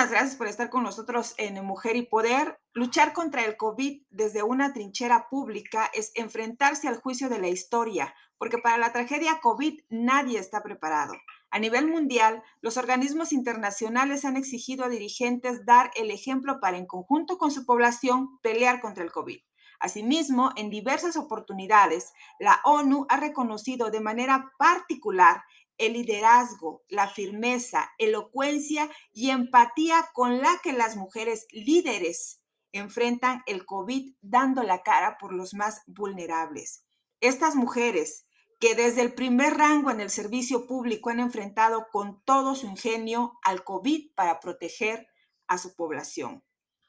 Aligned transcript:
Muchísimas 0.00 0.18
gracias 0.18 0.38
por 0.38 0.46
estar 0.46 0.70
con 0.70 0.82
nosotros 0.82 1.34
en 1.36 1.62
Mujer 1.62 1.94
y 1.94 2.06
Poder. 2.06 2.58
Luchar 2.72 3.12
contra 3.12 3.44
el 3.44 3.58
COVID 3.58 4.04
desde 4.08 4.42
una 4.42 4.72
trinchera 4.72 5.28
pública 5.28 5.90
es 5.92 6.10
enfrentarse 6.14 6.88
al 6.88 6.96
juicio 7.02 7.28
de 7.28 7.38
la 7.38 7.48
historia, 7.48 8.14
porque 8.38 8.56
para 8.56 8.78
la 8.78 8.94
tragedia 8.94 9.40
COVID 9.42 9.78
nadie 9.90 10.38
está 10.38 10.62
preparado. 10.62 11.12
A 11.50 11.58
nivel 11.58 11.86
mundial, 11.86 12.42
los 12.62 12.78
organismos 12.78 13.30
internacionales 13.34 14.24
han 14.24 14.38
exigido 14.38 14.86
a 14.86 14.88
dirigentes 14.88 15.66
dar 15.66 15.90
el 15.94 16.10
ejemplo 16.10 16.60
para, 16.60 16.78
en 16.78 16.86
conjunto 16.86 17.36
con 17.36 17.50
su 17.50 17.66
población, 17.66 18.38
pelear 18.40 18.80
contra 18.80 19.04
el 19.04 19.12
COVID. 19.12 19.40
Asimismo, 19.80 20.50
en 20.56 20.70
diversas 20.70 21.16
oportunidades, 21.16 22.14
la 22.38 22.60
ONU 22.64 23.06
ha 23.10 23.18
reconocido 23.18 23.90
de 23.90 24.00
manera 24.00 24.50
particular 24.58 25.42
el 25.80 25.94
liderazgo, 25.94 26.84
la 26.88 27.08
firmeza, 27.08 27.90
elocuencia 27.98 28.88
y 29.12 29.30
empatía 29.30 30.10
con 30.12 30.38
la 30.38 30.60
que 30.62 30.72
las 30.72 30.96
mujeres 30.96 31.46
líderes 31.50 32.42
enfrentan 32.72 33.42
el 33.46 33.64
COVID 33.64 34.14
dando 34.20 34.62
la 34.62 34.82
cara 34.82 35.16
por 35.18 35.32
los 35.32 35.54
más 35.54 35.82
vulnerables. 35.86 36.84
Estas 37.20 37.56
mujeres 37.56 38.26
que 38.60 38.74
desde 38.74 39.00
el 39.00 39.14
primer 39.14 39.54
rango 39.56 39.90
en 39.90 40.00
el 40.00 40.10
servicio 40.10 40.66
público 40.66 41.08
han 41.08 41.18
enfrentado 41.18 41.88
con 41.90 42.22
todo 42.24 42.54
su 42.54 42.66
ingenio 42.66 43.38
al 43.42 43.64
COVID 43.64 44.14
para 44.14 44.38
proteger 44.38 45.08
a 45.48 45.56
su 45.56 45.74
población. 45.74 46.44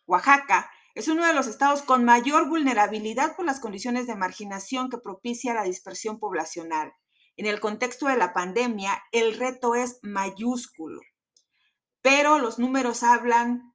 Oaxaca 0.05 0.70
es 0.95 1.08
uno 1.08 1.26
de 1.26 1.34
los 1.34 1.48
estados 1.48 1.81
con 1.81 2.03
mayor 2.03 2.50
vulnerabilidad 2.50 3.38
por 3.38 3.45
las 3.45 3.62
condiciones 3.62 4.05
de 4.05 4.16
marginación 4.16 4.89
que 4.89 4.98
propicia 4.98 5.53
la 5.53 5.64
dispersión 5.64 6.20
poblacional. 6.20 6.94
En 7.42 7.47
el 7.47 7.59
contexto 7.59 8.06
de 8.06 8.17
la 8.17 8.34
pandemia, 8.34 9.02
el 9.11 9.36
reto 9.36 9.73
es 9.73 9.97
mayúsculo, 10.03 11.02
pero 12.03 12.38
los 12.38 12.59
números 12.59 13.02
hablan 13.02 13.73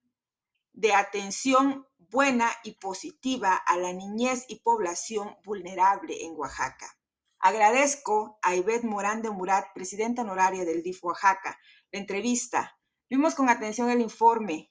de 0.73 0.95
atención 0.95 1.85
buena 1.99 2.49
y 2.63 2.75
positiva 2.75 3.57
a 3.57 3.77
la 3.77 3.93
niñez 3.93 4.45
y 4.47 4.61
población 4.61 5.35
vulnerable 5.43 6.25
en 6.25 6.37
Oaxaca. 6.37 6.97
Agradezco 7.41 8.39
a 8.41 8.55
Ivette 8.55 8.85
Morán 8.85 9.21
de 9.21 9.31
Murat, 9.31 9.67
presidenta 9.75 10.23
honoraria 10.23 10.65
del 10.65 10.85
DIF 10.85 11.03
Oaxaca, 11.03 11.59
la 11.91 11.99
entrevista. 11.99 12.79
Vimos 13.11 13.35
con 13.35 13.49
atención 13.49 13.91
el 13.91 14.01
informe. 14.01 14.71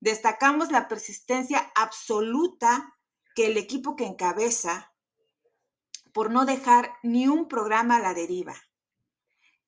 Destacamos 0.00 0.72
la 0.72 0.88
persistencia 0.88 1.70
absoluta 1.76 2.92
que 3.36 3.46
el 3.46 3.56
equipo 3.56 3.94
que 3.94 4.04
encabeza 4.04 4.95
por 6.16 6.30
no 6.30 6.46
dejar 6.46 6.96
ni 7.02 7.28
un 7.28 7.46
programa 7.46 7.96
a 7.96 8.00
la 8.00 8.14
deriva. 8.14 8.54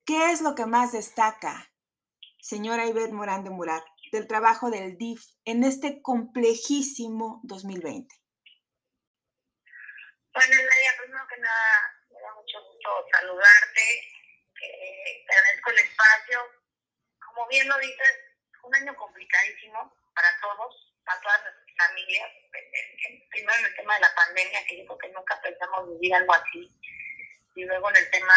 ¿Qué 0.07 0.31
es 0.33 0.41
lo 0.41 0.55
que 0.55 0.65
más 0.65 0.93
destaca, 0.93 1.71
señora 2.41 2.87
Ivette 2.87 3.13
Morán 3.13 3.45
de 3.45 3.51
Murat, 3.51 3.85
del 4.13 4.27
trabajo 4.27 4.71
del 4.71 4.97
DIF 4.97 5.21
en 5.45 5.63
este 5.63 6.01
complejísimo 6.01 7.43
2020? 7.45 8.09
Bueno, 10.33 10.57
Nadia, 10.57 10.93
primero 10.97 11.27
que 11.29 11.37
nada, 11.37 12.01
me 12.09 12.19
da 12.19 12.33
mucho 12.33 12.65
gusto 12.65 12.89
saludarte, 13.13 13.85
eh, 14.65 15.25
te 15.29 15.35
agradezco 15.35 15.71
el 15.73 15.79
espacio. 15.81 16.41
Como 17.27 17.47
bien 17.49 17.69
lo 17.69 17.77
dices, 17.77 18.15
un 18.63 18.75
año 18.75 18.97
complicadísimo 18.97 19.95
para 20.15 20.29
todos, 20.41 20.97
para 21.05 21.21
todas 21.21 21.43
nuestras 21.43 21.68
familias, 21.79 22.31
primero 23.31 23.59
en 23.59 23.67
el 23.67 23.77
tema 23.77 23.95
de 23.95 24.01
la 24.01 24.15
pandemia, 24.15 24.65
que 24.67 24.79
yo 24.79 24.87
creo 24.87 24.99
que 24.99 25.09
nunca 25.11 25.41
pensamos 25.41 25.89
vivir 25.91 26.15
algo 26.15 26.35
así, 26.35 26.71
y 27.55 27.65
luego 27.65 27.91
en 27.91 27.97
el 27.97 28.11
tema 28.11 28.35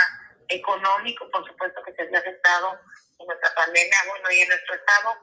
económico, 0.47 1.29
por 1.31 1.45
supuesto 1.47 1.81
que 1.83 1.93
se 1.93 2.15
ha 2.15 2.19
afectado 2.19 2.79
en 3.19 3.27
nuestra 3.27 3.53
pandemia, 3.55 3.97
bueno, 4.07 4.31
y 4.31 4.41
en 4.41 4.49
nuestro 4.49 4.75
estado, 4.75 5.17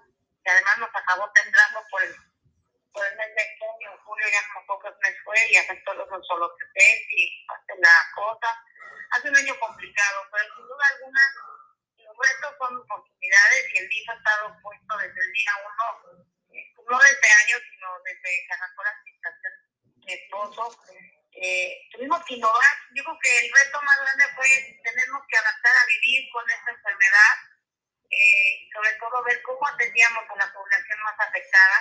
que 0.45 0.51
además 0.51 0.78
nos 0.78 0.91
acabó 0.95 1.31
temblando 1.33 1.83
por 1.91 2.03
el, 2.03 2.15
mes 3.17 3.34
de 3.37 3.57
junio, 3.61 3.91
julio 4.05 4.27
ya 4.27 4.43
como 4.53 4.67
pocos 4.67 4.93
meses 5.03 5.21
fue 5.23 5.37
y 5.51 5.57
afectó 5.57 5.95
los 5.95 6.09
solo 6.27 6.53
y 6.75 7.47
la 7.78 7.91
cosa. 8.17 8.49
Hace 9.11 9.28
un 9.28 9.37
año 9.37 9.55
complicado, 9.61 10.27
pero 10.33 10.45
sin 10.57 10.67
duda 10.67 10.84
alguna 10.95 11.21
los 12.09 12.17
retos 12.17 12.55
son 12.59 12.77
oportunidades 12.77 13.75
y 13.75 13.78
el 13.78 13.89
DIF 13.89 14.09
ha 14.09 14.15
estado 14.15 14.57
puesto 14.62 14.97
desde 14.99 15.21
el 15.21 15.33
día 15.33 15.53
uno 15.62 16.25
no 16.88 16.98
desde 16.98 17.28
años, 17.44 17.60
sino 17.70 17.88
desde 18.04 18.47
que 18.47 18.54
arrancó 18.54 18.82
la 18.82 18.91
administración 18.91 19.53
mi 20.09 20.12
esposo. 20.12 20.62
Eh, 21.32 21.88
tuvimos 21.92 22.25
que 22.25 22.34
innovar. 22.34 22.75
Yo 22.94 23.04
creo 23.04 23.19
que 23.22 23.38
el 23.44 23.53
reto 23.53 23.82
más 23.82 23.97
grande 24.00 24.25
fue 24.34 24.48
tenemos 24.82 25.22
que 25.28 25.36
adaptar 25.36 25.76
a 25.76 25.86
vivir 25.86 26.31
con 26.32 26.44
esta 26.50 26.70
enfermedad, 26.72 27.34
eh, 28.10 28.69
sobre 28.72 28.92
todo 28.98 29.22
ver 29.25 29.42
cómo 29.42 29.69
atendíamos 29.69 30.25
a 30.25 30.36
la 30.36 30.53
población 30.53 30.98
más 31.04 31.14
afectada. 31.20 31.78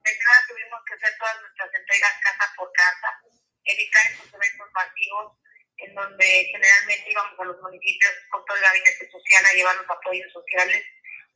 De 0.00 0.10
entrada 0.10 0.46
tuvimos 0.48 0.80
que 0.86 0.94
hacer 0.94 1.12
todas 1.18 1.40
nuestras 1.42 1.74
entregas 1.74 2.20
casa 2.22 2.52
por 2.56 2.72
casa, 2.72 3.20
evitar 3.64 4.12
esos 4.12 4.32
eventos 4.32 4.68
masivos 4.72 5.36
en 5.76 5.94
donde 5.94 6.48
generalmente 6.52 7.10
íbamos 7.10 7.40
a 7.40 7.44
los 7.44 7.60
municipios 7.60 8.12
con 8.30 8.44
todo 8.44 8.56
el 8.56 8.62
gabinete 8.62 9.10
social 9.10 9.44
a 9.44 9.52
llevar 9.52 9.76
los 9.76 9.90
apoyos 9.90 10.32
sociales 10.32 10.84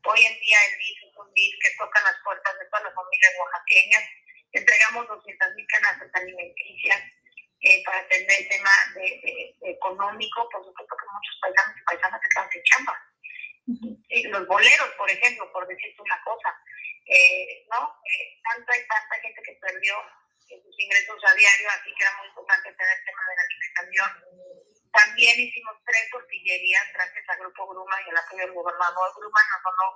Hoy 0.07 0.21
en 0.21 0.39
día 0.39 0.59
el 0.69 0.79
DIF 0.79 0.99
es 1.09 1.17
un 1.17 1.33
DIF 1.33 1.55
que 1.65 1.77
toca 1.79 2.03
las 2.03 2.17
puertas 2.23 2.59
de 2.59 2.67
todas 2.67 2.85
las 2.85 2.95
familias 2.95 3.33
oaxaqueñas. 3.41 4.05
Entregamos 4.53 5.09
200.000 5.09 5.67
canastas 5.67 6.11
alimenticias 6.13 7.03
eh, 7.63 7.83
para 7.87 7.99
atender 8.01 8.37
el 8.39 8.49
tema 8.49 8.71
de, 8.97 9.57
económico, 9.65 10.49
por 10.51 10.63
supuesto 10.63 10.95
que 10.95 11.09
muchos 11.09 11.39
paisanos 11.41 11.77
y 11.81 11.85
paisanas 11.89 12.21
se 12.21 12.29
quedan 12.29 12.51
sin 12.53 12.63
chamba. 12.69 12.95
los 14.29 14.47
boleros, 14.47 14.91
por 14.99 15.11
ejemplo, 15.11 15.51
por 15.53 15.67
decirte 15.67 16.03
una 16.03 16.21
cosa, 16.23 16.53
eh, 17.07 17.65
¿no? 17.73 17.97
Eh, 18.05 18.41
tanta 18.45 18.77
y 18.77 18.87
tanta 18.87 19.21
gente 19.23 19.41
que 19.41 19.57
perdió 19.57 19.97
sus 20.45 20.81
ingresos 20.85 21.17
a 21.25 21.35
diario, 21.35 21.69
así 21.71 21.89
que 21.97 22.05
era 22.05 22.17
muy 22.19 22.29
importante 22.29 22.73
tener 22.77 22.93
el 22.93 23.05
tema 23.07 23.23
de 23.25 23.37
la 23.37 23.43
alimentación 23.43 24.24
también 25.15 25.39
hicimos 25.39 25.75
tres 25.87 26.11
tortillerías 26.11 26.93
gracias 26.93 27.25
al 27.29 27.39
Grupo 27.39 27.69
Gruma 27.69 27.95
y 28.05 28.11
al 28.11 28.17
apoyo 28.17 28.43
del 28.47 28.53
gobernador. 28.53 29.15
Gruma 29.15 29.41
nos 29.47 29.63
donó 29.63 29.87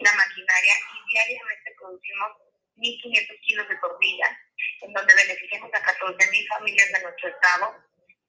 la 0.00 0.12
maquinaria 0.16 0.74
y 0.96 1.12
diariamente 1.12 1.76
producimos 1.76 2.32
1.500 2.80 3.40
kilos 3.42 3.68
de 3.68 3.76
tortillas, 3.76 4.32
en 4.80 4.92
donde 4.94 5.14
beneficiamos 5.14 5.68
a 5.74 5.84
14.000 5.84 6.48
familias 6.48 6.88
de 6.90 7.02
nuestro 7.02 7.28
estado. 7.28 7.84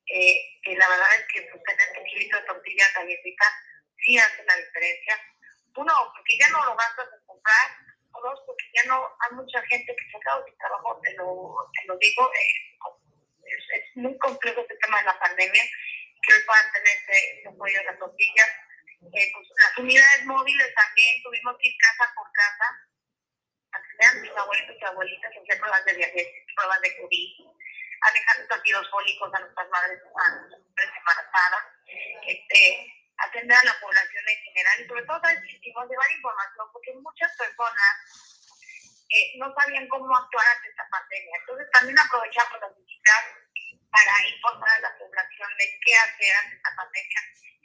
Eh, 0.06 0.60
que 0.64 0.76
la 0.76 0.90
verdad 0.90 1.16
es 1.16 1.26
que 1.32 1.48
pues, 1.48 1.64
tener 1.64 1.88
un 1.98 2.06
kilito 2.12 2.36
de 2.36 2.44
tortillas 2.44 2.94
galletitas 2.94 3.54
sí 4.04 4.18
hace 4.18 4.44
la 4.44 4.58
diferencia. 4.58 5.16
Uno, 5.78 5.94
porque 6.14 6.38
ya 6.38 6.50
no 6.50 6.66
lo 6.66 6.76
gastas 6.76 7.08
en 7.08 7.26
comprar. 7.26 7.72
O 8.12 8.22
dos, 8.22 8.40
porque 8.46 8.66
ya 8.76 8.84
no 8.84 9.00
hay 9.00 9.32
mucha 9.32 9.62
gente 9.64 9.96
que 9.96 10.12
se 10.12 10.20
quedado 10.20 10.44
sin 10.44 10.58
trabajo, 10.58 11.00
te 11.02 11.14
lo, 11.14 11.56
te 11.72 11.88
lo 11.88 11.98
digo. 12.00 12.30
Eh, 12.36 12.74
es 13.48 13.96
muy 13.96 14.18
complejo 14.18 14.60
este 14.60 14.76
tema 14.76 15.00
de 15.00 15.06
la 15.06 15.20
pandemia 15.20 15.64
que 16.24 16.34
puedan 16.48 16.72
tener 16.72 16.96
este 16.98 17.48
apoyo 17.48 17.78
de 17.78 17.86
las 17.86 18.00
tortillas. 18.00 18.50
Eh, 19.04 19.32
pues, 19.36 19.48
las 19.60 19.78
unidades 19.78 20.26
móviles 20.26 20.74
también 20.74 21.22
tuvimos 21.24 21.56
que 21.60 21.70
ir 21.70 21.76
casa 21.78 22.12
por 22.16 22.28
casa. 22.32 22.68
A 23.74 23.78
tener 23.82 24.08
a 24.08 24.22
mis 24.22 24.38
abuelitos 24.38 24.76
y 24.80 24.86
abuelitas 24.86 25.32
hacer 25.34 25.60
pruebas 25.60 25.86
de 25.86 25.94
diabetes, 25.94 26.46
pruebas 26.56 26.82
de 26.82 26.98
COVID, 27.02 27.30
a 28.02 28.12
dejar 28.14 28.38
los 28.40 28.52
ácidos 28.52 28.90
fólicos 28.92 29.34
a 29.34 29.40
nuestras 29.40 29.70
madres, 29.70 30.00
a 30.00 30.30
nuestras 30.30 30.98
embarazadas, 30.98 31.64
este, 32.28 32.94
atender 33.18 33.58
a 33.58 33.64
la 33.66 33.80
población 33.82 34.24
en 34.30 34.40
general. 34.46 34.76
Y 34.80 34.88
sobre 34.88 35.06
todo 35.06 35.22
hicimos 35.50 35.90
llevar 35.90 36.12
información 36.12 36.68
porque 36.72 36.94
muchas 36.94 37.36
personas 37.36 37.94
eh, 39.10 39.34
no 39.38 39.54
sabían 39.54 39.88
cómo 39.90 40.16
actuar 40.16 40.46
ante 40.56 40.70
esta 40.70 40.88
pandemia. 40.90 41.38
Entonces 41.40 41.68
también 41.74 42.00
aprovechamos 42.00 42.62
las 42.62 42.78
visitas 42.78 43.43
para 43.94 44.28
informar 44.28 44.72
a 44.72 44.90
la 44.90 44.98
población 44.98 45.50
de 45.60 45.80
qué 45.86 45.96
hacer 45.96 46.36
ante 46.36 46.56
esta 46.56 46.76
pandemia, 46.76 47.22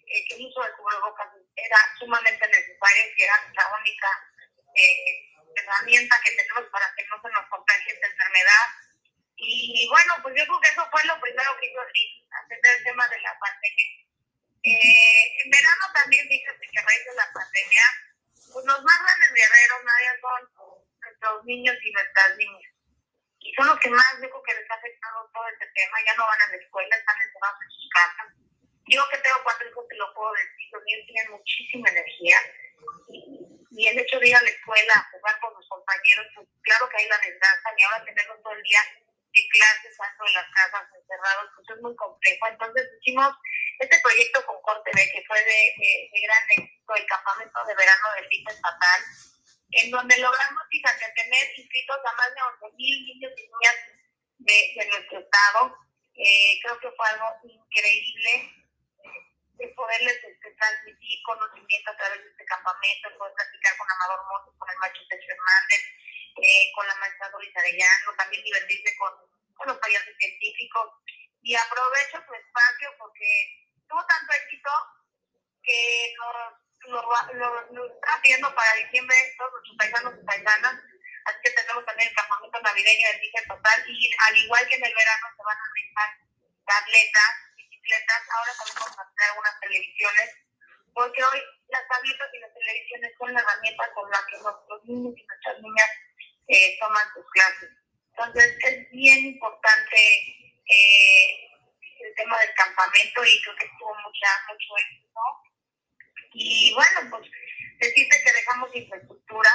eh, 0.06 0.24
que 0.28 0.34
el 0.36 0.44
uso 0.44 0.60
de 0.62 0.72
cubrebocas 0.76 1.28
era 1.56 1.78
sumamente 1.98 2.46
necesario, 2.46 3.02
que 3.16 3.24
era 3.24 3.36
la 3.56 3.76
única 3.80 4.08
eh, 4.76 5.24
herramienta 5.56 6.20
que 6.22 6.32
tenemos 6.32 6.68
para 6.70 6.92
que 6.94 7.06
no 7.08 7.16
se 7.22 7.28
nos 7.32 7.48
contagie 7.48 7.92
esta 7.94 8.06
enfermedad. 8.06 8.66
Y, 9.40 9.88
bueno, 9.88 10.14
pues 10.20 10.34
yo 10.36 10.44
creo 10.44 10.60
que 10.60 10.68
eso 10.68 10.88
fue 10.90 11.02
lo 11.04 11.18
primero 11.20 11.56
que 11.58 11.66
hizo 11.66 11.80
el 11.80 12.36
atender 12.42 12.76
el 12.76 12.84
tema 12.84 13.08
de 13.08 13.20
la 13.22 13.38
pandemia. 13.38 13.86
Eh, 14.64 15.42
en 15.44 15.50
verano 15.50 15.84
también 15.94 16.28
fíjate 16.28 16.68
que 16.68 16.78
a 16.78 16.82
raíz 16.82 17.04
de 17.06 17.14
la 17.14 17.32
pandemia, 17.32 17.86
pues 18.52 18.66
los 18.66 18.82
más 18.82 18.98
grandes 19.00 19.32
guerreros, 19.32 19.80
nadie 19.84 20.20
son 20.20 20.40
nuestros 21.00 21.44
niños 21.44 21.76
y 21.80 21.92
nuestras 21.92 22.36
niñas 22.36 22.78
y 23.40 23.54
son 23.54 23.66
los 23.66 23.78
que 23.80 23.90
más 23.90 24.12
yo 24.20 24.28
creo 24.28 24.42
que 24.42 24.47
afectado 24.88 25.30
todo 25.32 25.46
este 25.48 25.66
tema, 25.74 25.96
ya 26.06 26.14
no 26.16 26.26
van 26.26 26.40
a 26.40 26.46
la 26.48 26.56
escuela, 26.56 26.96
están 26.96 27.16
encerrados 27.20 27.60
en 27.62 27.70
sus 27.70 27.88
casas. 27.92 28.28
Yo 28.88 29.04
que 29.12 29.18
tengo 29.18 29.38
cuatro 29.44 29.68
hijos 29.68 29.84
te 29.88 29.96
lo 29.96 30.14
puedo 30.14 30.32
decir, 30.32 30.68
los 30.72 30.82
niños 30.84 31.06
tienen 31.06 31.32
muchísima 31.32 31.88
energía 31.90 32.38
y, 33.08 33.86
el 33.86 33.98
hecho 33.98 34.18
de 34.18 34.28
ir 34.28 34.34
a 34.34 34.42
la 34.42 34.50
escuela 34.50 34.92
a 34.96 35.10
jugar 35.12 35.38
con 35.38 35.54
los 35.54 35.68
compañeros, 35.68 36.26
pues 36.34 36.48
claro 36.62 36.88
que 36.88 36.96
hay 36.96 37.08
la 37.08 37.18
desgracia 37.18 37.70
y 37.76 37.82
ahora 37.84 38.04
tenerlos 38.04 38.42
todo 38.42 38.52
el 38.52 38.62
día 38.62 38.80
de 39.30 39.48
clases 39.54 39.94
dentro 39.94 40.24
de 40.26 40.32
las 40.34 40.48
casas 40.50 40.88
encerrados, 40.98 41.46
pues 41.54 41.68
es 41.70 41.82
muy 41.82 41.94
complejo. 41.94 42.46
Entonces 42.48 42.90
hicimos 42.98 43.30
este 43.78 44.00
proyecto 44.02 44.44
con 44.46 44.60
Corte 44.62 44.90
B, 44.92 44.98
que 45.14 45.22
fue 45.28 45.38
de, 45.38 45.60
de, 45.78 46.20
gran 46.26 46.42
éxito, 46.58 46.94
el 46.96 47.06
campamento 47.06 47.64
de 47.66 47.74
verano 47.76 48.06
del 48.16 48.28
DIF 48.28 48.48
estatal, 48.48 49.00
en 49.70 49.90
donde 49.92 50.18
logramos, 50.18 50.62
fíjate, 50.70 51.12
tener 51.14 51.44
inscritos 51.56 51.98
a 52.02 52.16
más 52.16 52.34
de 52.34 52.42
11 52.66 52.76
mil 52.76 53.04
niños 53.04 53.32
y 53.36 53.42
niñas 53.46 53.97
de, 54.38 54.72
de 54.76 54.86
nuestro 54.86 55.18
estado. 55.20 55.76
Eh, 56.14 56.58
creo 56.62 56.78
que 56.80 56.90
fue 56.90 57.08
algo 57.08 57.26
increíble 57.44 58.58
de 59.58 59.68
poderles 59.74 60.18
este, 60.22 60.50
transmitir 60.54 61.22
conocimiento 61.24 61.90
a 61.90 61.96
través 61.96 62.22
de 62.22 62.30
este 62.30 62.44
campamento, 62.44 63.18
poder 63.18 63.34
platicar 63.34 63.76
con 63.76 63.90
Amador 63.90 64.22
Montes, 64.30 64.54
con 64.58 64.70
el 64.70 64.78
macho 64.78 65.02
Sergio 65.08 65.34
Hernández, 65.34 65.82
eh, 66.42 66.70
con 66.74 66.86
la 66.86 66.94
maestra 66.96 67.30
Doris 67.30 67.56
Arellano, 67.56 68.14
también 68.16 68.42
divertirse 68.44 68.96
con, 68.96 69.12
con 69.54 69.68
los 69.68 69.78
payasos 69.78 70.14
científicos. 70.18 70.90
Y 71.42 71.54
aprovecho 71.54 72.22
tu 72.26 72.34
espacio 72.34 72.94
porque 72.98 73.30
tuvo 73.88 74.04
tanto 74.06 74.32
éxito 74.32 74.70
que 75.62 76.14
nos, 76.16 76.94
nos, 77.34 77.70
nos, 77.72 77.90
está 77.90 78.20
pidiendo 78.22 78.54
para 78.54 78.74
diciembre 78.74 79.16
todos 79.38 79.52
nuestros 79.52 79.76
paisanos 79.76 80.14
y 80.22 80.24
paisanas. 80.24 80.74
También 81.84 82.08
el 82.08 82.14
campamento 82.14 82.60
navideño 82.60 83.08
del 83.08 83.20
Dije 83.20 83.42
Total 83.46 83.84
y 83.88 84.10
al 84.28 84.36
igual 84.36 84.68
que 84.68 84.76
en 84.76 84.84
el 84.84 84.94
verano 84.94 85.26
se 85.36 85.42
van 85.42 85.56
a 85.56 85.68
realizar 85.74 86.10
tabletas, 86.66 87.32
bicicletas, 87.56 88.22
ahora 88.30 88.52
podemos 88.58 88.92
hacer 88.98 89.28
algunas 89.30 89.60
televisiones, 89.60 90.28
porque 90.92 91.24
hoy 91.24 91.40
las 91.68 91.88
tabletas 91.88 92.28
y 92.32 92.38
las 92.38 92.54
televisiones 92.54 93.12
son 93.18 93.32
la 93.32 93.40
herramienta 93.40 93.92
con 93.94 94.10
la 94.10 94.20
que 94.28 94.38
nuestros 94.38 94.84
niños 94.84 95.14
y 95.16 95.26
nuestras 95.26 95.58
niñas 95.60 95.90
eh, 96.48 96.78
toman 96.80 97.06
sus 97.14 97.26
clases. 97.30 97.70
Entonces 98.10 98.58
es 98.64 98.90
bien 98.90 99.18
importante 99.36 99.98
eh, 100.66 101.48
el 102.00 102.14
tema 102.16 102.38
del 102.38 102.54
campamento 102.54 103.24
y 103.24 103.42
creo 103.42 103.56
que 103.56 103.70
tuvo 103.78 103.94
mucha, 103.94 104.28
mucho 104.48 104.76
éxito. 104.76 105.20
Y 106.32 106.74
bueno, 106.74 107.10
pues 107.10 107.30
decirte 107.78 108.22
que 108.24 108.32
dejamos 108.32 108.74
infraestructura, 108.74 109.50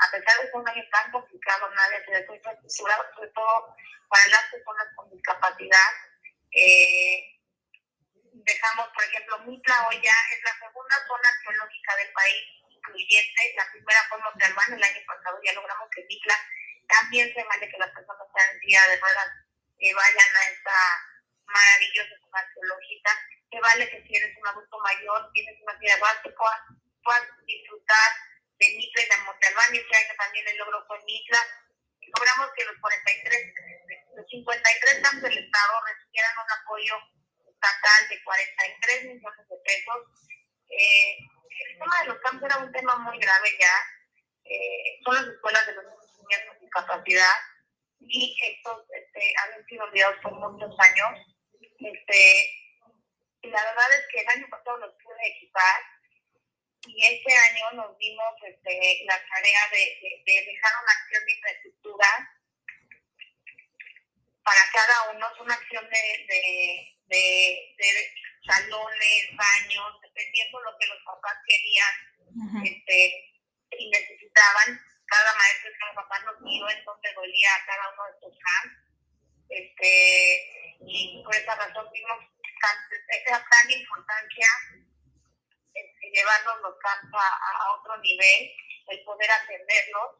a 0.00 0.10
pesar 0.10 0.34
de 0.36 0.42
que 0.42 0.48
es 0.48 0.54
un 0.54 0.68
año 0.68 0.84
tan 0.90 1.12
complicado, 1.12 1.68
nadie 1.70 2.04
se 2.04 2.12
dejó 2.12 2.34
infraestructura, 2.34 2.96
sobre 3.14 3.28
todo 3.30 3.76
para 4.08 4.26
las 4.28 4.44
personas 4.50 4.86
con 4.96 5.10
discapacidad. 5.10 5.90
Eh, 6.52 7.36
dejamos, 8.32 8.88
por 8.88 9.04
ejemplo, 9.04 9.38
Mitla 9.40 9.88
hoy 9.88 10.00
ya 10.02 10.16
es 10.32 10.40
la 10.42 10.56
segunda 10.66 10.96
zona 11.06 11.28
arqueológica 11.28 11.96
del 11.96 12.12
país 12.12 12.42
incluyente. 12.68 13.54
La 13.56 13.70
primera 13.70 14.00
fue 14.08 14.18
Montalbán 14.18 14.72
el 14.72 14.82
año 14.82 15.02
pasado, 15.06 15.38
ya 15.44 15.52
logramos 15.52 15.88
que 15.90 16.04
Mitla 16.08 16.36
también 16.88 17.32
se 17.34 17.44
vale 17.44 17.68
que 17.68 17.78
las 17.78 17.90
personas 17.90 18.26
sean 18.34 18.50
en 18.50 18.60
día 18.60 18.82
de 18.88 18.96
ruedas 18.96 19.30
que 19.78 19.94
vayan 19.94 20.36
a 20.36 20.48
esta 20.48 20.76
maravillosa 21.44 22.16
zona 22.20 22.40
arqueológica, 22.40 23.10
que 23.50 23.60
vale 23.60 23.90
que 23.90 24.02
si 24.02 24.16
eres 24.16 24.36
un 24.36 24.48
adulto 24.48 24.78
mayor, 24.80 25.30
tienes 25.32 25.60
una 25.60 25.74
vida 25.74 25.94
de 25.94 26.22
que 26.22 26.34
puedas 26.34 27.22
disfrutar 27.44 28.29
de 28.60 28.76
Mitla 28.76 29.02
y 29.02 29.08
de 29.08 29.16
Montalbán, 29.24 29.74
este 29.74 29.96
año 29.96 30.14
también 30.18 30.46
el 30.48 30.56
logro 30.58 30.84
fue 30.86 31.02
Mitla. 31.04 31.40
Logramos 32.12 32.50
que 32.54 32.64
los 32.64 32.76
43, 32.80 33.54
los 34.16 34.26
53 34.28 35.00
campos 35.02 35.22
del 35.22 35.38
Estado 35.38 35.74
recibieran 35.86 36.36
un 36.36 36.52
apoyo 36.60 36.94
estatal 37.48 38.08
de 38.08 38.22
43 38.22 39.04
millones 39.04 39.48
de 39.48 39.56
pesos. 39.64 40.00
Eh, 40.68 41.18
el 41.18 41.78
tema 41.78 41.96
de 42.02 42.08
los 42.08 42.18
campos 42.20 42.44
era 42.44 42.58
un 42.58 42.72
tema 42.72 42.96
muy 42.96 43.18
grave 43.18 43.48
ya. 43.58 43.74
Eh, 44.44 45.00
son 45.04 45.14
las 45.14 45.26
escuelas 45.26 45.66
de 45.66 45.74
los 45.74 45.84
niños 45.84 46.40
con 46.48 46.60
discapacidad 46.60 47.36
y 48.00 48.36
estos 48.44 48.84
este, 48.92 49.34
han 49.40 49.64
sido 49.66 49.84
olvidados 49.84 50.20
por 50.22 50.32
muchos 50.32 50.74
años. 50.80 51.16
Este, 51.80 52.20
y 53.42 53.48
la 53.48 53.64
verdad 53.64 53.92
es 53.92 54.04
que 54.12 54.20
el 54.20 54.28
año 54.28 54.46
pasado 54.50 54.76
los 54.78 54.92
pude 55.02 55.28
equipar 55.28 55.80
y 56.86 57.04
este 57.04 57.34
año 57.34 57.72
nos 57.72 57.98
dimos 57.98 58.34
este, 58.42 59.02
la 59.04 59.20
tarea 59.28 59.68
de, 59.70 60.22
de, 60.24 60.44
dejar 60.46 60.72
una 60.82 60.92
acción 60.92 61.24
de 61.24 61.32
infraestructura 61.32 62.06
para 64.42 64.60
cada 64.72 65.10
uno, 65.12 65.26
es 65.32 65.40
una 65.40 65.54
acción 65.54 65.88
de, 65.90 66.26
de, 67.08 67.76
de, 67.76 68.14
salones, 68.46 69.36
baños, 69.36 70.00
dependiendo 70.02 70.60
lo 70.60 70.78
que 70.78 70.86
los 70.86 70.98
papás 71.04 71.36
querían 71.46 72.64
este, 72.64 73.34
y 73.78 73.90
necesitaban 73.90 74.80
cada 75.06 75.34
maestro, 75.34 75.70
cada 75.78 75.94
papá 75.94 76.18
nos 76.20 76.42
dio 76.42 76.70
en 76.70 76.84
donde 76.84 77.12
dolía 77.12 77.54
a 77.54 77.66
cada 77.66 77.92
uno 77.92 78.04
de 78.06 78.12
estos 78.12 78.38
camps. 78.38 78.76
Este, 79.50 80.78
y 80.86 81.22
por 81.22 81.34
esa 81.34 81.54
razón 81.56 81.90
vimos 81.92 82.18
esa 83.08 83.38
gran 83.38 83.70
importancia 83.70 84.46
llevarnos 85.74 86.60
los 86.62 86.74
camps 86.78 87.14
a, 87.14 87.72
otro 87.78 87.96
nivel, 87.98 88.50
el 88.88 89.04
poder 89.04 89.30
atenderlos. 89.30 90.18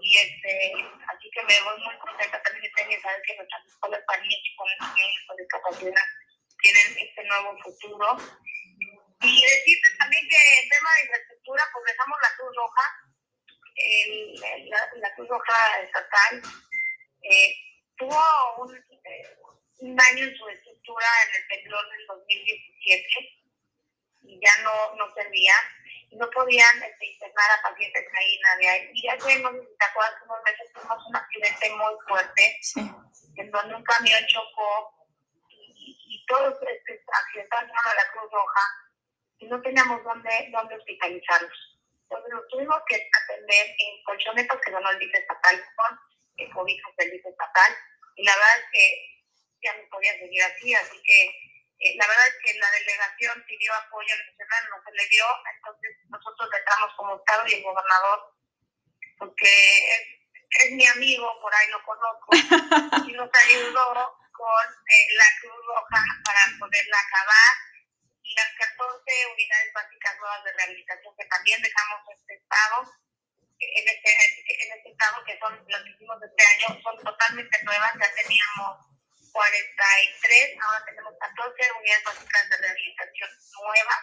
Y 0.00 0.16
este, 0.16 0.72
así 1.08 1.30
que 1.32 1.42
me 1.42 1.60
voy 1.62 1.80
muy 1.80 1.98
contenta 1.98 2.40
también 2.42 2.72
de 2.72 3.00
saber 3.00 3.22
que 3.26 3.36
nuestras 3.36 3.66
escuelas 3.66 4.02
para 4.06 4.22
niños 4.22 4.54
con 4.56 4.68
niños 4.94 5.12
con 5.26 5.36
discapacidad 5.36 6.06
tienen 6.62 6.98
este 6.98 7.24
nuevo 7.24 7.58
futuro. 7.62 8.16
Y 9.20 9.42
decirte 9.42 9.88
también 9.98 10.28
que 10.28 10.36
en 10.62 10.68
tema 10.68 10.90
de 10.94 11.02
infraestructura, 11.02 11.64
pues 11.72 11.84
dejamos 11.86 12.18
la 12.22 12.36
Cruz 12.36 12.56
Roja, 12.56 12.86
el, 13.74 14.70
la, 14.70 14.90
la, 14.94 15.14
Cruz 15.14 15.28
Roja 15.28 15.80
Estatal 15.82 16.42
eh, 17.22 17.54
tuvo 17.96 18.22
un, 18.58 18.76
eh, 18.76 19.38
daño 19.80 20.24
en 20.24 20.36
su 20.36 20.48
estructura 20.48 21.06
en 21.28 21.42
el 21.42 21.48
temblor 21.48 21.90
del 21.90 22.06
2017 22.06 23.37
y 24.28 24.38
ya 24.40 24.52
no, 24.62 24.94
no 24.96 25.12
servía. 25.14 25.54
No 26.12 26.28
podían 26.30 26.82
este, 26.82 27.06
internar 27.06 27.50
a 27.50 27.68
pacientes 27.68 28.04
ahí, 28.16 28.38
nadie. 28.40 28.90
Y 28.94 29.02
ya 29.02 29.18
sé 29.20 29.34
si 29.34 29.42
te 29.42 29.84
acuerdas, 29.84 30.22
unos 30.24 30.38
meses 30.44 30.72
tuvimos 30.72 31.06
un 31.06 31.16
accidente 31.16 31.70
muy 31.70 31.94
fuerte 32.08 32.58
sí. 32.62 32.80
en 33.36 33.50
donde 33.50 33.74
un 33.74 33.84
camión 33.84 34.24
chocó 34.26 34.94
y, 35.50 35.98
y 36.06 36.26
todos 36.26 36.54
este, 36.62 37.02
accidentaron 37.12 37.70
a 37.70 37.94
la 37.94 38.10
Cruz 38.12 38.30
Roja 38.32 38.62
y 39.38 39.46
no 39.46 39.60
teníamos 39.60 40.02
dónde, 40.02 40.48
dónde 40.50 40.76
hospitalizarlos. 40.76 41.78
Entonces 42.02 42.32
nos 42.32 42.48
tuvimos 42.48 42.78
que 42.88 42.96
atender 42.96 43.66
en 43.78 44.02
colchonetas 44.04 44.60
que 44.64 44.70
donó 44.70 44.90
el 44.90 44.98
DIF 44.98 45.14
estatal 45.14 45.62
con 45.76 45.98
cobijas 46.54 46.96
del 46.96 47.10
DIF 47.10 47.26
estatal. 47.26 47.72
Y 48.16 48.24
la 48.24 48.32
verdad 48.32 48.58
es 48.58 48.64
que 48.72 49.08
ya 49.62 49.76
no 49.76 49.88
podía 49.90 50.12
seguir 50.12 50.42
así, 50.42 50.74
así 50.74 51.02
que 51.04 51.47
eh, 51.78 51.94
la 51.96 52.06
verdad 52.08 52.26
es 52.26 52.36
que 52.42 52.58
la 52.58 52.70
delegación 52.72 53.44
pidió 53.46 53.72
apoyo 53.74 54.14
nacional, 54.26 54.64
no 54.70 54.82
se 54.82 54.96
le 54.96 55.08
dio, 55.08 55.24
entonces 55.54 55.90
nosotros 56.08 56.48
le 56.50 56.62
damos 56.66 56.90
como 56.96 57.16
Estado 57.16 57.46
y 57.46 57.54
el 57.54 57.62
gobernador, 57.62 58.34
porque 59.18 59.94
es, 59.94 60.02
es 60.64 60.72
mi 60.72 60.86
amigo, 60.86 61.40
por 61.40 61.54
ahí 61.54 61.68
lo 61.70 61.82
conozco, 61.84 62.28
y 63.06 63.12
nos 63.12 63.30
ayudó 63.46 64.18
con 64.32 64.66
eh, 64.90 65.06
la 65.14 65.28
Cruz 65.40 65.66
Roja 65.66 66.02
para 66.24 66.42
poderla 66.58 66.98
acabar 66.98 67.54
y 68.22 68.34
las 68.34 68.50
14 68.58 69.26
unidades 69.32 69.72
básicas 69.72 70.18
nuevas 70.18 70.44
de 70.44 70.52
rehabilitación 70.54 71.14
que 71.16 71.26
también 71.26 71.62
dejamos 71.62 72.02
en 72.10 72.18
este 72.18 72.34
estado, 72.34 72.76
en 73.58 73.88
este, 73.88 74.10
en 74.10 74.78
este 74.78 74.90
estado 74.90 75.24
que 75.24 75.38
son 75.38 75.64
las 75.68 75.82
que 75.82 75.90
hicimos 75.90 76.18
este 76.22 76.44
año, 76.44 76.82
son 76.82 76.98
totalmente 77.04 77.62
nuevas, 77.62 77.92
ya 77.94 78.14
teníamos 78.14 78.87
43, 79.32 80.58
ahora 80.60 80.84
tenemos 80.86 81.14
14 81.18 81.72
unidades 81.78 82.04
básicas 82.04 82.50
de 82.50 82.56
rehabilitación 82.56 83.30
nuevas 83.58 84.02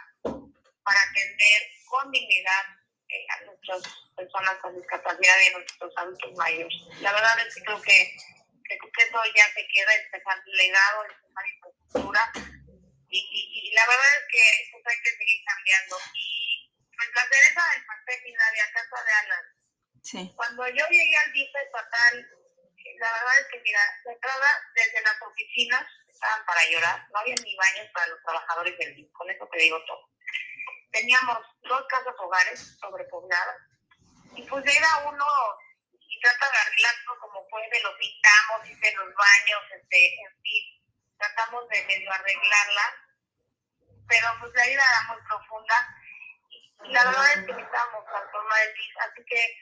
para 0.84 1.02
atender 1.02 1.62
con 1.90 2.12
dignidad 2.12 2.66
eh, 3.10 3.26
a 3.30 3.46
nuestras 3.46 3.84
personas 4.16 4.56
con 4.62 4.76
discapacidad 4.76 5.36
y 5.42 5.48
a 5.48 5.58
nuestros 5.58 5.94
adultos 5.98 6.32
mayores. 6.38 6.76
La 7.02 7.14
verdad 7.14 7.40
es 7.40 7.56
que 7.56 7.64
creo 7.64 7.82
que, 7.82 8.18
que 8.68 9.04
eso 9.04 9.20
ya 9.36 9.46
se 9.54 9.68
queda, 9.68 9.94
es 9.94 10.10
legado, 10.46 11.06
es 11.06 11.16
dejar 11.22 11.48
infraestructura 11.48 12.32
y, 13.10 13.72
la 13.74 13.86
verdad 13.88 14.12
es 14.20 14.28
que 14.32 14.72
pues 14.72 14.84
hay 14.88 15.02
que 15.04 15.18
seguir 15.18 15.42
cambiando. 15.46 15.98
Y 16.14 16.72
pues 16.96 17.10
la 17.16 17.24
cereza 17.24 17.62
del 17.74 17.86
pastel 17.86 18.20
y 18.26 18.32
la 18.36 18.52
de 18.52 18.74
casa 18.74 19.04
de 19.04 19.12
alas. 19.14 19.46
Sí. 20.04 20.34
Cuando 20.36 20.68
yo 20.68 20.86
llegué 20.90 21.18
al 21.18 21.34
DIF 21.34 21.50
estatal, 21.56 22.30
la 23.00 23.12
verdad 23.12 23.40
es 23.40 23.48
que, 23.52 23.60
mira, 23.62 23.80
la 24.06 24.12
entrada 24.14 24.50
desde 24.74 25.02
las 25.02 25.22
oficinas 25.22 25.86
estaban 26.08 26.46
para 26.46 26.62
llorar, 26.70 27.08
no 27.12 27.20
había 27.20 27.36
ni 27.44 27.56
baños 27.56 27.88
para 27.94 28.08
los 28.08 28.22
trabajadores 28.24 28.78
del 28.78 28.96
DIF, 28.96 29.12
con 29.12 29.30
eso 29.30 29.48
te 29.52 29.60
digo 29.60 29.84
todo. 29.86 30.10
Teníamos 30.92 31.40
dos 31.64 31.84
casas 31.90 32.16
hogares 32.18 32.78
sobrepobladas, 32.80 33.58
y 34.36 34.42
pues 34.44 34.66
era 34.66 34.98
uno 35.08 35.26
y 35.94 36.20
trata 36.22 36.52
de 36.52 36.58
arreglarlo 36.58 37.20
como 37.20 37.48
puede, 37.48 37.84
lo 37.84 37.98
pintamos, 37.98 38.70
hice 38.70 38.94
los 38.96 39.14
baños, 39.14 39.62
este, 39.72 40.16
en 40.22 40.42
fin, 40.42 40.64
tratamos 41.18 41.68
de 41.70 41.84
medio 41.86 42.12
arreglarla, 42.12 42.96
pero 44.08 44.28
pues 44.40 44.52
la 44.54 44.68
idea 44.68 44.86
era 44.90 45.14
muy 45.14 45.22
profunda 45.28 45.76
y 46.50 46.92
la 46.92 47.06
verdad 47.06 47.28
es 47.32 47.46
que 47.46 47.54
necesitamos 47.54 48.06
transformar 48.06 48.62
el 48.62 48.74
DIF, 48.74 48.98
así 49.00 49.26
que 49.26 49.58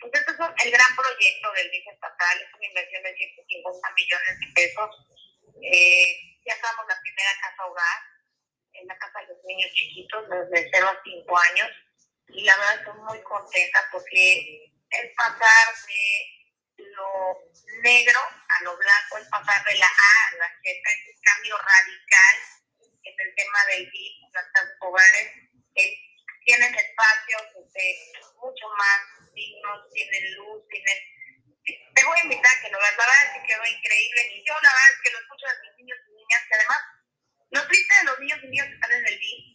pues 0.00 0.12
este 0.12 0.32
es 0.32 0.38
el 0.64 0.70
gran 0.70 0.96
proyecto 0.96 1.52
del 1.52 1.70
DIF 1.70 1.86
estatal, 1.88 2.40
es 2.40 2.54
una 2.54 2.66
inversión 2.66 3.02
de 3.02 3.16
150 3.16 3.90
millones 3.94 4.34
de 4.40 4.46
pesos. 4.54 4.90
Eh, 5.62 6.38
ya 6.44 6.54
estamos 6.54 6.84
la 6.88 7.00
primera 7.00 7.30
casa 7.40 7.66
hogar, 7.66 7.98
en 8.72 8.86
la 8.86 8.98
casa 8.98 9.20
de 9.20 9.28
los 9.28 9.44
niños 9.44 9.70
chiquitos, 9.72 10.28
desde 10.28 10.70
0 10.72 10.88
a 10.88 11.02
5 11.02 11.38
años. 11.50 11.70
y 12.28 12.42
la 12.44 12.56
verdad 12.56 12.78
estoy 12.80 13.00
muy 13.02 13.22
contenta 13.22 13.78
porque 13.92 14.72
es 14.90 15.14
pasar 15.14 15.66
de 15.86 16.84
lo 16.96 17.38
negro 17.82 18.20
a 18.20 18.64
lo 18.64 18.76
blanco, 18.76 19.18
es 19.18 19.28
pasar 19.28 19.64
de 19.64 19.76
la 19.76 19.86
A 19.86 20.28
a 20.28 20.36
la 20.38 20.48
Z, 20.48 20.68
es 20.68 21.14
un 21.14 21.22
cambio 21.22 21.56
radical 21.58 22.36
en 23.04 23.14
el 23.20 23.34
tema 23.34 23.58
del 23.68 23.90
VIP, 23.90 24.32
nuestros 24.32 24.68
hogares 24.80 25.32
eh, 25.74 25.98
tienen 26.44 26.74
espacios 26.74 27.42
mucho 28.36 28.68
más 28.76 29.23
dignos, 29.34 29.90
tienen 29.92 30.34
luz, 30.34 30.68
tienen... 30.68 30.98
Te 31.64 32.04
voy 32.04 32.18
a 32.18 32.24
invitar 32.24 32.52
a 32.52 32.60
que 32.60 32.70
lo 32.70 32.78
veas, 32.78 32.92
la 32.92 33.04
verdad 33.06 33.24
es 33.24 33.32
que 33.40 33.46
quedó 33.48 33.64
increíble 33.64 34.20
y 34.34 34.44
yo 34.44 34.54
la 34.54 34.68
verdad 34.68 34.90
es 34.92 35.00
que 35.02 35.12
lo 35.12 35.18
escucho 35.18 35.46
de 35.46 35.60
mis 35.62 35.76
niños 35.78 35.98
y 36.06 36.12
niñas 36.12 36.42
que 36.48 36.54
además 36.54 36.80
los 37.50 37.68
tristes 37.68 37.98
de 37.98 38.04
los 38.04 38.18
niños 38.20 38.38
y 38.42 38.46
niñas 38.48 38.68
que 38.68 38.74
están 38.74 38.92
en 38.92 39.06
el 39.06 39.18
VIP 39.18 39.54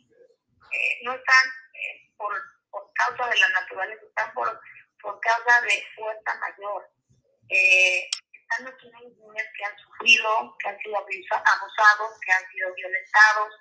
eh, 0.72 1.00
no 1.04 1.14
están 1.14 1.46
eh, 1.74 2.10
por, 2.18 2.34
por 2.72 2.92
causa 2.94 3.28
de 3.28 3.38
la 3.38 3.50
naturaleza, 3.50 4.02
están 4.06 4.34
por, 4.34 4.62
por 5.02 5.20
causa 5.20 5.62
de 5.62 5.84
fuerza 5.96 6.36
mayor. 6.36 6.90
Eh, 7.50 8.10
están 8.34 8.66
los 8.66 8.84
niños 8.84 9.48
que 9.58 9.66
han 9.66 9.78
sufrido, 9.78 10.58
que 10.60 10.70
han 10.70 10.80
sido 10.80 10.98
abusados, 10.98 12.20
que 12.26 12.32
han 12.32 12.52
sido 12.52 12.74
violentados, 12.74 13.54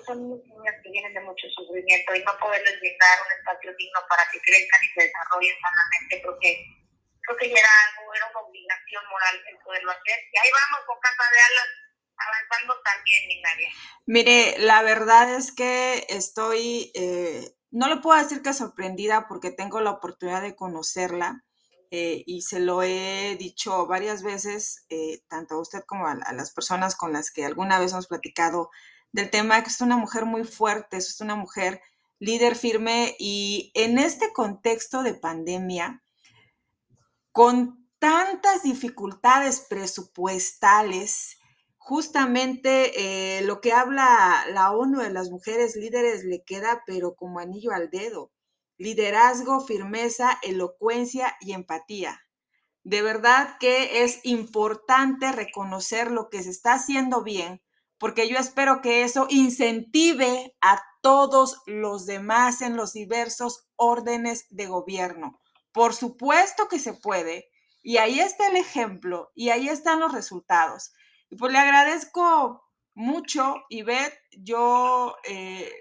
son 0.00 0.18
niños 0.28 0.76
que 0.82 0.90
vienen 0.90 1.14
de 1.14 1.20
mucho 1.20 1.46
sufrimiento 1.54 2.14
y 2.14 2.24
no 2.24 2.32
poderles 2.38 2.80
brindar 2.80 3.18
un 3.20 3.32
espacio 3.38 3.74
digno 3.76 4.00
para 4.08 4.24
que 4.32 4.40
crezcan 4.40 4.80
y 4.82 4.88
se 4.88 5.02
desarrollen 5.06 5.56
sanamente, 5.60 6.22
creo 6.22 6.38
que, 6.40 6.50
creo 7.20 7.36
que 7.36 7.48
ya 7.50 7.58
era 7.60 7.74
algo, 7.88 8.14
era 8.14 8.26
una 8.30 8.40
obligación 8.40 9.04
moral 9.10 9.36
el 9.48 9.58
poderlo 9.58 9.90
hacer. 9.92 10.18
Y 10.32 10.38
ahí 10.38 10.50
vamos 10.50 10.86
con 10.86 11.00
Casa 11.00 11.24
de 11.30 11.40
Alas 11.40 11.70
avanzando 12.16 12.74
también, 12.84 13.28
mi. 13.28 13.42
Mire, 14.06 14.58
la 14.58 14.82
verdad 14.82 15.34
es 15.34 15.52
que 15.52 16.06
estoy, 16.08 16.90
eh, 16.94 17.54
no 17.70 17.88
le 17.88 18.00
puedo 18.00 18.20
decir 18.20 18.42
que 18.42 18.52
sorprendida 18.52 19.26
porque 19.28 19.50
tengo 19.50 19.80
la 19.80 19.90
oportunidad 19.90 20.42
de 20.42 20.56
conocerla. 20.56 21.44
Eh, 21.94 22.24
y 22.26 22.40
se 22.40 22.58
lo 22.58 22.82
he 22.82 23.36
dicho 23.38 23.86
varias 23.86 24.22
veces, 24.22 24.86
eh, 24.88 25.20
tanto 25.28 25.56
a 25.56 25.60
usted 25.60 25.84
como 25.84 26.06
a, 26.06 26.12
a, 26.12 26.32
las 26.32 26.50
personas 26.50 26.96
con 26.96 27.12
las 27.12 27.30
que 27.30 27.44
alguna 27.44 27.78
vez 27.78 27.92
hemos 27.92 28.06
platicado 28.06 28.70
del 29.12 29.30
tema, 29.30 29.62
que 29.62 29.68
es 29.68 29.80
una 29.80 29.96
mujer 29.96 30.24
muy 30.24 30.44
fuerte, 30.44 30.96
es 30.96 31.20
una 31.20 31.36
mujer 31.36 31.80
líder 32.18 32.56
firme 32.56 33.14
y 33.18 33.70
en 33.74 33.98
este 33.98 34.32
contexto 34.32 35.02
de 35.02 35.14
pandemia, 35.14 36.02
con 37.30 37.88
tantas 37.98 38.62
dificultades 38.62 39.66
presupuestales, 39.68 41.38
justamente 41.78 43.38
eh, 43.38 43.42
lo 43.42 43.60
que 43.60 43.72
habla 43.72 44.44
la 44.52 44.72
ONU 44.72 45.00
de 45.00 45.10
las 45.10 45.30
mujeres 45.30 45.76
líderes 45.76 46.24
le 46.24 46.42
queda, 46.44 46.82
pero 46.86 47.14
como 47.14 47.40
anillo 47.40 47.72
al 47.72 47.90
dedo. 47.90 48.32
Liderazgo, 48.76 49.60
firmeza, 49.60 50.38
elocuencia 50.42 51.36
y 51.40 51.52
empatía. 51.52 52.20
De 52.84 53.02
verdad 53.02 53.56
que 53.60 54.04
es 54.04 54.20
importante 54.24 55.30
reconocer 55.32 56.10
lo 56.10 56.28
que 56.28 56.42
se 56.42 56.50
está 56.50 56.74
haciendo 56.74 57.22
bien, 57.22 57.62
porque 58.02 58.28
yo 58.28 58.36
espero 58.36 58.80
que 58.82 59.04
eso 59.04 59.28
incentive 59.30 60.56
a 60.60 60.82
todos 61.02 61.62
los 61.66 62.04
demás 62.04 62.60
en 62.60 62.76
los 62.76 62.94
diversos 62.94 63.68
órdenes 63.76 64.46
de 64.50 64.66
gobierno. 64.66 65.40
Por 65.70 65.94
supuesto 65.94 66.66
que 66.66 66.80
se 66.80 66.94
puede, 66.94 67.48
y 67.80 67.98
ahí 67.98 68.18
está 68.18 68.48
el 68.48 68.56
ejemplo, 68.56 69.30
y 69.36 69.50
ahí 69.50 69.68
están 69.68 70.00
los 70.00 70.12
resultados. 70.12 70.92
Y 71.30 71.36
pues 71.36 71.52
le 71.52 71.60
agradezco 71.60 72.68
mucho, 72.94 73.62
Ivette. 73.68 74.18
Yo, 74.32 75.14
eh, 75.22 75.72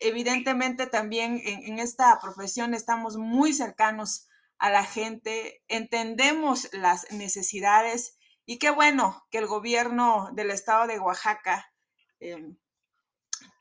evidentemente, 0.00 0.86
también 0.86 1.40
en, 1.42 1.64
en 1.64 1.78
esta 1.78 2.20
profesión 2.20 2.74
estamos 2.74 3.16
muy 3.16 3.54
cercanos 3.54 4.28
a 4.58 4.68
la 4.68 4.84
gente, 4.84 5.64
entendemos 5.68 6.68
las 6.74 7.10
necesidades 7.10 8.18
y 8.46 8.58
qué 8.58 8.70
bueno 8.70 9.26
que 9.30 9.38
el 9.38 9.46
gobierno 9.46 10.30
del 10.32 10.50
estado 10.50 10.86
de 10.86 10.98
Oaxaca 10.98 11.72
eh, 12.20 12.54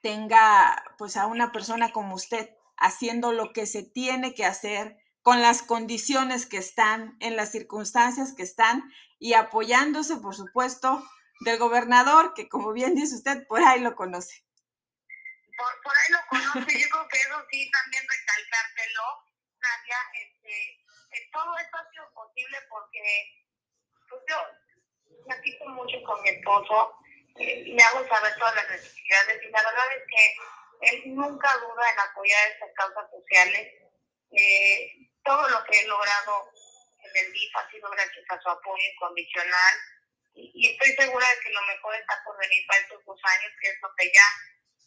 tenga 0.01 0.83
pues 0.97 1.17
a 1.17 1.25
una 1.25 1.51
persona 1.51 1.91
como 1.91 2.15
usted 2.15 2.49
haciendo 2.77 3.31
lo 3.31 3.53
que 3.53 3.65
se 3.65 3.83
tiene 3.83 4.33
que 4.33 4.45
hacer 4.45 4.97
con 5.21 5.41
las 5.41 5.61
condiciones 5.61 6.45
que 6.45 6.57
están, 6.57 7.15
en 7.21 7.37
las 7.37 7.51
circunstancias 7.51 8.33
que 8.35 8.43
están 8.43 8.83
y 9.19 9.35
apoyándose, 9.35 10.17
por 10.17 10.35
supuesto, 10.35 11.01
del 11.39 11.57
gobernador, 11.57 12.33
que 12.33 12.49
como 12.49 12.73
bien 12.73 12.93
dice 12.93 13.15
usted, 13.15 13.47
por 13.47 13.63
ahí 13.63 13.79
lo 13.79 13.95
conoce. 13.95 14.43
Por, 15.55 15.93
ahí 15.95 16.11
lo 16.11 16.19
conoce, 16.29 16.59
yo 16.59 16.89
creo 16.89 17.07
que 17.07 17.17
eso 17.17 17.45
sí 17.49 17.71
también 17.71 18.03
recalcártelo, 18.03 19.03
Nadia, 19.61 19.97
este, 20.13 20.83
todo 21.31 21.57
esto 21.57 21.77
ha 21.77 21.89
sido 21.89 22.13
posible 22.13 22.57
porque 22.69 23.45
pues 24.09 24.21
yo 24.27 24.35
platico 25.23 25.65
mucho 25.69 26.01
con 26.03 26.21
mi 26.21 26.29
esposo, 26.29 26.95
eh, 27.35 27.63
le 27.65 27.83
hago 27.83 28.07
saber 28.07 28.35
todas 28.37 28.55
las 28.55 28.69
necesidades 28.69 29.43
y 29.43 29.49
la 29.49 29.63
verdad 29.63 29.85
es 29.97 30.03
que 30.07 30.35
él 30.89 31.15
nunca 31.15 31.49
duda 31.57 31.91
en 31.91 31.99
apoyar 31.99 32.51
estas 32.51 32.69
causas 32.75 33.09
sociales. 33.09 33.73
Eh, 34.31 34.91
todo 35.23 35.47
lo 35.49 35.63
que 35.63 35.79
he 35.79 35.87
logrado 35.87 36.49
en 36.99 37.25
el 37.25 37.33
DIF 37.33 37.55
ha 37.55 37.69
sido 37.71 37.89
gracias 37.89 38.25
a 38.29 38.41
su 38.41 38.49
apoyo 38.49 38.83
incondicional 38.93 39.75
y, 40.35 40.67
estoy 40.67 40.95
segura 40.95 41.27
de 41.29 41.39
que 41.41 41.53
lo 41.53 41.61
mejor 41.61 41.95
está 41.95 42.19
por 42.25 42.37
venir 42.37 42.65
para 42.67 42.79
estos 42.81 43.05
dos 43.05 43.19
años, 43.23 43.53
que 43.61 43.69
es 43.69 43.77
lo 43.81 43.89
que 43.95 44.11
ya 44.11 44.27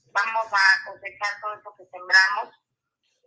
vamos 0.07 0.47
a 0.53 0.85
cosechar 0.91 1.41
todo 1.41 1.55
eso 1.55 1.75
que 1.79 1.87
sembramos 1.87 2.55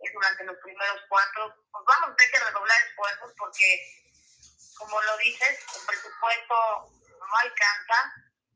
es 0.02 0.12
durante 0.12 0.44
los 0.44 0.56
primeros 0.58 1.00
cuatro. 1.08 1.54
Pues 1.72 1.84
vamos 1.86 2.10
a 2.10 2.16
tener 2.16 2.32
que 2.32 2.40
redoblar 2.40 2.82
esfuerzos 2.82 3.32
porque, 3.38 3.68
como 4.76 5.00
lo 5.00 5.16
dices, 5.18 5.64
el 5.76 5.86
presupuesto 5.86 6.99
no 7.26 7.36
alcanza, 7.36 8.14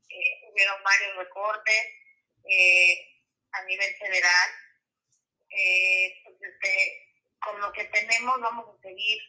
eh, 0.09 0.49
hubieron 0.49 0.81
varios 0.83 1.15
recortes 1.17 1.85
eh, 2.49 3.21
a 3.51 3.63
nivel 3.63 3.95
federal. 3.95 4.49
Eh, 5.49 6.21
pues 6.23 6.35
este, 6.41 7.11
con 7.39 7.59
lo 7.61 7.71
que 7.71 7.85
tenemos 7.85 8.39
vamos 8.41 8.65
a 8.67 8.81
seguir 8.81 9.21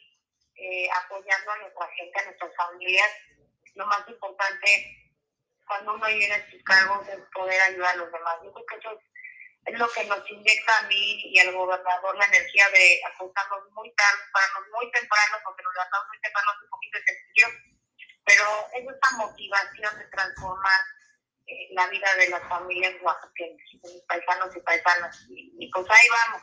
apoyando 1.05 1.51
a 1.53 1.59
nuestra 1.59 1.87
gente, 1.89 2.19
a 2.19 2.25
nuestras 2.25 2.57
familias 2.57 3.11
lo 3.77 3.87
más 3.87 4.09
importante 4.09 5.07
cuando 5.67 5.95
uno 5.95 6.07
viene 6.07 6.35
a 6.35 6.51
sus 6.51 6.63
cargos 6.65 7.07
es 7.09 7.19
poder 7.33 7.61
ayudar 7.61 7.95
a 7.95 7.97
los 7.97 8.13
demás. 8.13 8.37
Yo 8.43 8.53
creo 8.53 8.67
que 8.67 8.77
eso 8.77 8.91
es, 9.67 9.79
lo 9.79 9.89
que 9.91 10.05
nos 10.05 10.31
inyecta 10.31 10.79
a 10.79 10.83
mí 10.83 11.21
y 11.25 11.39
al 11.41 11.53
gobernador 11.53 12.17
la 12.17 12.25
energía 12.27 12.69
de 12.71 13.01
acostarnos 13.05 13.71
muy 13.73 13.93
tarde, 13.95 14.23
pararnos 14.33 14.69
muy 14.73 14.91
temprano, 14.93 15.39
porque 15.45 15.63
nos 15.65 15.75
levantamos 15.75 16.09
muy 16.09 16.21
temprano, 16.21 16.53
es 16.55 16.63
un 16.63 16.71
poquito 16.71 16.99
sencillo, 17.05 17.76
pero 18.27 18.45
es 18.75 18.85
esta 18.85 19.17
motivación 19.17 19.99
de 19.99 20.05
transformar 20.07 20.81
eh, 21.47 21.69
la 21.71 21.87
vida 21.89 22.09
de 22.19 22.29
las 22.29 22.43
familias 22.49 22.95
oaxaqueñas, 23.03 23.71
de 23.83 23.95
mis 23.95 24.03
paisanos 24.03 24.57
y 24.57 24.61
paisanas. 24.61 25.27
Y, 25.31 25.55
y 25.59 25.71
pues 25.71 25.87
ahí 25.89 26.09
vamos. 26.11 26.43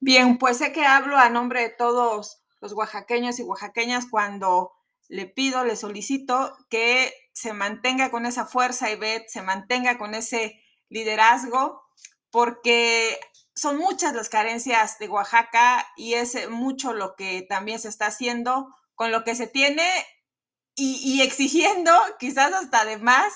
Bien, 0.00 0.38
pues 0.38 0.56
sé 0.56 0.72
que 0.72 0.86
hablo 0.86 1.18
a 1.18 1.28
nombre 1.28 1.60
de 1.60 1.68
todos 1.68 2.42
los 2.60 2.72
oaxaqueños 2.72 3.38
y 3.38 3.42
oaxaqueñas 3.42 4.06
cuando 4.10 4.72
le 5.08 5.26
pido, 5.26 5.64
le 5.64 5.76
solicito 5.76 6.56
que 6.70 7.12
se 7.32 7.52
mantenga 7.52 8.10
con 8.10 8.24
esa 8.26 8.46
fuerza, 8.46 8.90
Ivette, 8.90 9.28
se 9.28 9.42
mantenga 9.42 9.98
con 9.98 10.14
ese 10.14 10.62
liderazgo, 10.88 11.82
porque 12.30 13.18
son 13.54 13.76
muchas 13.76 14.14
las 14.14 14.28
carencias 14.28 14.98
de 14.98 15.08
Oaxaca 15.08 15.86
y 15.96 16.14
es 16.14 16.48
mucho 16.48 16.92
lo 16.92 17.16
que 17.16 17.42
también 17.48 17.80
se 17.80 17.88
está 17.88 18.06
haciendo 18.06 18.74
con 18.94 19.10
lo 19.10 19.24
que 19.24 19.34
se 19.34 19.46
tiene 19.46 19.84
y, 20.74 21.22
exigiendo 21.22 21.92
quizás 22.18 22.52
hasta 22.52 22.80
además 22.80 23.32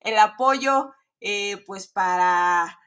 el 0.00 0.18
apoyo 0.18 0.92
eh, 1.20 1.62
pues 1.66 1.88
para 1.88 2.78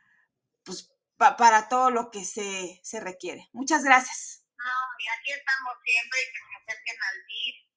pues 0.63 0.91
para 1.17 1.69
todo 1.69 1.91
lo 1.91 2.09
que 2.09 2.25
se, 2.25 2.79
se 2.83 2.99
requiere. 2.99 3.47
Muchas 3.53 3.83
gracias. 3.83 4.43
No, 4.57 4.71
y 4.99 5.07
aquí 5.19 5.31
estamos 5.31 5.75
siempre 5.83 6.19
y 6.19 6.25
que 6.31 6.39
se 6.39 6.71
acerquen 6.71 6.97
al 7.03 7.25
DIF 7.27 7.71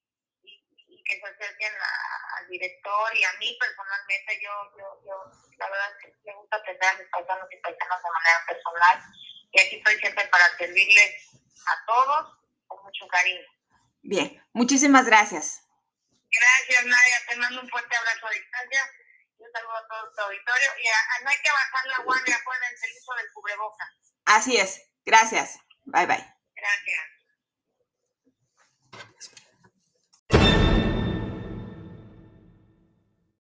que 1.05 1.21
se 1.21 1.27
acerquen 1.27 1.73
al 2.39 2.49
director 2.49 3.17
y 3.17 3.25
a 3.25 3.33
mí 3.39 3.57
personalmente, 3.61 4.41
yo, 4.43 4.51
yo, 4.79 5.03
yo 5.07 5.15
la 5.59 5.69
verdad 5.69 5.91
es 6.01 6.15
que 6.17 6.33
me 6.33 6.37
gusta 6.37 6.57
atender 6.57 6.89
a 6.89 6.99
mis 6.99 7.09
paisanos 7.09 7.49
y 7.51 7.57
paisanas 7.59 8.03
de 8.03 8.11
manera 8.11 8.47
personal 8.49 9.03
y 9.53 9.61
aquí 9.61 9.77
estoy 9.77 9.97
siempre 9.99 10.27
para 10.29 10.57
servirles 10.57 11.31
a 11.67 11.87
todos 11.87 12.39
con 12.67 12.83
mucho 12.83 13.07
cariño. 13.09 13.47
Bien, 14.03 14.43
muchísimas 14.53 15.07
gracias. 15.07 15.64
Gracias, 16.85 16.87
Nadia. 16.87 17.27
Te 17.29 17.37
mando 17.37 17.61
un 17.63 17.69
fuerte 17.69 17.97
abrazo 17.97 18.27
a 18.27 18.31
distancia. 18.31 18.91
Un 19.39 19.53
saludo 19.53 19.77
a 19.77 19.87
todo 19.89 20.13
tu 20.15 20.21
auditorio. 20.23 20.71
Y 20.79 20.85
no 21.25 21.31
hay 21.31 21.37
que 21.43 21.51
bajar 21.51 21.87
la 21.87 21.99
guardia, 22.05 22.37
acuérdense 22.37 22.87
el 22.87 22.93
uso 22.97 23.15
del 23.15 23.33
cubreboca. 23.33 23.85
Así 24.27 24.57
es. 24.57 24.81
Gracias. 25.05 25.59
Bye, 25.85 26.07
bye. 26.07 26.35
Gracias. 26.55 27.15